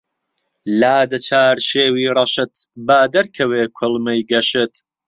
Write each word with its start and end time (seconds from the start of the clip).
لادە 0.79 1.17
چارشێوی 1.27 2.11
ڕەشت 2.15 2.53
با 2.87 2.99
دەرکەوێ 3.13 3.63
کوڵمەی 3.77 4.25
گەشت 4.31 4.73